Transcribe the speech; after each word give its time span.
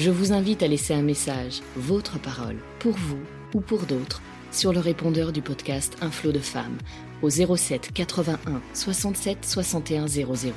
Je 0.00 0.10
vous 0.10 0.32
invite 0.32 0.62
à 0.62 0.68
laisser 0.68 0.94
un 0.94 1.02
message, 1.02 1.58
votre 1.74 2.22
parole, 2.22 2.58
pour 2.78 2.92
vous 2.92 3.18
ou 3.52 3.60
pour 3.60 3.80
d'autres, 3.80 4.22
sur 4.52 4.72
le 4.72 4.78
répondeur 4.78 5.32
du 5.32 5.42
podcast 5.42 5.98
Un 6.00 6.12
flot 6.12 6.30
de 6.30 6.38
femmes 6.38 6.78
au 7.20 7.30
07 7.30 7.90
81 7.92 8.62
67 8.74 9.38
61 9.44 10.06
00. 10.06 10.54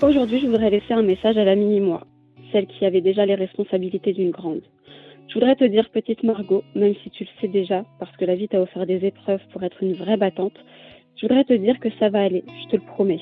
Aujourd'hui, 0.00 0.40
je 0.40 0.46
voudrais 0.46 0.70
laisser 0.70 0.94
un 0.94 1.02
message 1.02 1.36
à 1.36 1.44
la 1.44 1.54
mini-moi, 1.54 2.06
celle 2.50 2.68
qui 2.68 2.86
avait 2.86 3.02
déjà 3.02 3.26
les 3.26 3.34
responsabilités 3.34 4.14
d'une 4.14 4.30
grande. 4.30 4.62
Je 5.28 5.34
voudrais 5.34 5.56
te 5.56 5.64
dire, 5.64 5.90
petite 5.90 6.22
Margot, 6.22 6.64
même 6.74 6.94
si 7.04 7.10
tu 7.10 7.24
le 7.24 7.30
sais 7.42 7.48
déjà, 7.48 7.84
parce 7.98 8.16
que 8.16 8.24
la 8.24 8.36
vie 8.36 8.48
t'a 8.48 8.62
offert 8.62 8.86
des 8.86 9.04
épreuves 9.04 9.42
pour 9.52 9.62
être 9.62 9.82
une 9.82 9.92
vraie 9.92 10.16
battante, 10.16 10.56
je 11.16 11.26
voudrais 11.26 11.44
te 11.44 11.52
dire 11.52 11.78
que 11.78 11.90
ça 11.98 12.08
va 12.08 12.22
aller, 12.22 12.42
je 12.62 12.70
te 12.70 12.76
le 12.76 12.86
promets. 12.86 13.20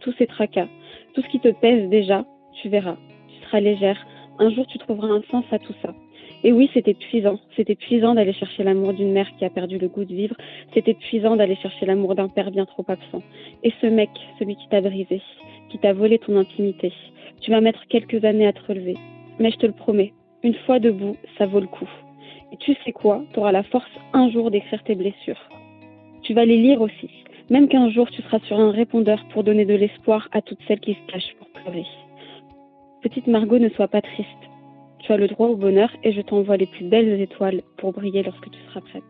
Tous 0.00 0.12
ces 0.18 0.26
tracas, 0.26 0.68
tout 1.14 1.22
ce 1.22 1.28
qui 1.28 1.40
te 1.40 1.48
pèse 1.48 1.88
déjà, 1.88 2.24
tu 2.60 2.68
verras, 2.68 2.96
tu 3.28 3.44
seras 3.46 3.60
légère. 3.60 4.06
Un 4.38 4.50
jour, 4.50 4.66
tu 4.66 4.78
trouveras 4.78 5.08
un 5.08 5.22
sens 5.30 5.44
à 5.50 5.58
tout 5.58 5.74
ça. 5.82 5.92
Et 6.44 6.52
oui, 6.52 6.70
c'est 6.72 6.86
épuisant. 6.86 7.38
C'est 7.56 7.68
épuisant 7.68 8.14
d'aller 8.14 8.32
chercher 8.32 8.62
l'amour 8.62 8.92
d'une 8.92 9.10
mère 9.10 9.28
qui 9.36 9.44
a 9.44 9.50
perdu 9.50 9.78
le 9.78 9.88
goût 9.88 10.04
de 10.04 10.14
vivre. 10.14 10.36
C'est 10.72 10.86
épuisant 10.86 11.34
d'aller 11.34 11.56
chercher 11.56 11.86
l'amour 11.86 12.14
d'un 12.14 12.28
père 12.28 12.50
bien 12.52 12.64
trop 12.64 12.84
absent. 12.86 13.22
Et 13.64 13.72
ce 13.80 13.86
mec, 13.86 14.10
celui 14.38 14.54
qui 14.54 14.68
t'a 14.68 14.80
brisé, 14.80 15.20
qui 15.68 15.78
t'a 15.78 15.92
volé 15.92 16.18
ton 16.18 16.36
intimité, 16.36 16.92
tu 17.40 17.50
vas 17.50 17.60
mettre 17.60 17.86
quelques 17.88 18.24
années 18.24 18.46
à 18.46 18.52
te 18.52 18.64
relever. 18.66 18.96
Mais 19.40 19.50
je 19.50 19.56
te 19.56 19.66
le 19.66 19.72
promets, 19.72 20.12
une 20.42 20.54
fois 20.54 20.78
debout, 20.78 21.16
ça 21.36 21.46
vaut 21.46 21.60
le 21.60 21.66
coup. 21.66 21.88
Et 22.52 22.56
tu 22.58 22.74
sais 22.84 22.92
quoi? 22.92 23.24
Tu 23.32 23.40
auras 23.40 23.52
la 23.52 23.64
force 23.64 23.90
un 24.12 24.30
jour 24.30 24.50
d'écrire 24.50 24.82
tes 24.84 24.94
blessures. 24.94 25.48
Tu 26.22 26.34
vas 26.34 26.44
les 26.44 26.56
lire 26.56 26.80
aussi. 26.80 27.10
Même 27.50 27.68
qu'un 27.68 27.88
jour, 27.90 28.10
tu 28.10 28.20
seras 28.22 28.40
sur 28.40 28.58
un 28.60 28.70
répondeur 28.70 29.24
pour 29.32 29.42
donner 29.42 29.64
de 29.64 29.74
l'espoir 29.74 30.28
à 30.32 30.42
toutes 30.42 30.58
celles 30.68 30.80
qui 30.80 30.94
se 30.94 31.12
cachent 31.12 31.34
pour 31.38 31.48
pleurer. 31.48 31.86
Petite 33.00 33.26
Margot, 33.26 33.58
ne 33.58 33.70
sois 33.70 33.88
pas 33.88 34.02
triste. 34.02 34.28
Tu 34.98 35.12
as 35.12 35.16
le 35.16 35.28
droit 35.28 35.48
au 35.48 35.56
bonheur 35.56 35.88
et 36.04 36.12
je 36.12 36.20
t'envoie 36.20 36.58
les 36.58 36.66
plus 36.66 36.84
belles 36.84 37.20
étoiles 37.20 37.62
pour 37.78 37.92
briller 37.92 38.22
lorsque 38.22 38.50
tu 38.50 38.58
seras 38.68 38.80
prête. 38.82 39.02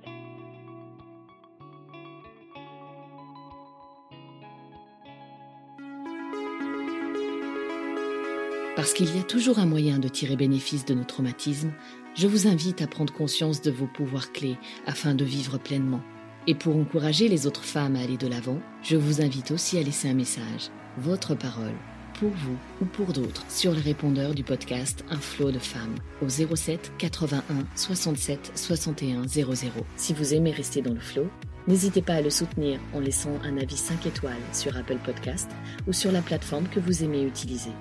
Parce 8.77 8.92
qu'il 8.92 9.16
y 9.16 9.19
a 9.19 9.25
toujours 9.25 9.59
un 9.59 9.66
moyen 9.66 9.98
de 9.98 10.06
tirer 10.06 10.36
bénéfice 10.36 10.84
de 10.84 10.94
nos 10.94 11.03
traumatismes, 11.03 11.72
je 12.14 12.28
vous 12.28 12.47
invite 12.47 12.81
à 12.83 12.86
prendre 12.86 13.12
conscience 13.12 13.61
de 13.61 13.72
vos 13.72 13.89
pouvoirs 13.89 14.31
clés 14.31 14.56
afin 14.86 15.16
de 15.16 15.25
vivre 15.25 15.59
pleinement. 15.59 16.00
Et 16.49 16.55
pour 16.55 16.79
encourager 16.79 17.29
les 17.29 17.47
autres 17.47 17.63
femmes 17.63 17.95
à 17.95 18.01
aller 18.01 18.17
de 18.17 18.27
l'avant, 18.27 18.59
je 18.83 18.97
vous 18.97 19.21
invite 19.21 19.51
aussi 19.51 19.77
à 19.77 19.83
laisser 19.83 20.09
un 20.09 20.15
message, 20.15 20.71
votre 20.97 21.35
parole, 21.35 21.75
pour 22.19 22.31
vous 22.31 22.57
ou 22.81 22.87
pour 22.87 23.13
d'autres, 23.13 23.45
sur 23.51 23.73
le 23.73 23.81
répondeur 23.81 24.33
du 24.33 24.43
podcast 24.45 25.05
Un 25.11 25.19
flot 25.19 25.51
de 25.51 25.59
femmes 25.59 25.97
au 26.23 26.29
07 26.31 26.93
81 26.97 27.43
67 27.75 28.53
61 28.55 29.28
00. 29.28 29.53
Si 29.97 30.15
vous 30.15 30.33
aimez 30.33 30.50
rester 30.50 30.81
dans 30.81 30.95
le 30.95 31.00
flot, 31.00 31.28
n'hésitez 31.67 32.00
pas 32.00 32.15
à 32.15 32.22
le 32.22 32.31
soutenir 32.31 32.81
en 32.95 33.01
laissant 33.01 33.39
un 33.45 33.59
avis 33.59 33.77
5 33.77 34.06
étoiles 34.06 34.33
sur 34.55 34.75
Apple 34.75 35.01
Podcast 35.05 35.51
ou 35.87 35.93
sur 35.93 36.12
la 36.12 36.22
plateforme 36.22 36.67
que 36.69 36.81
vous 36.81 37.05
aimez 37.05 37.25
utiliser. 37.25 37.72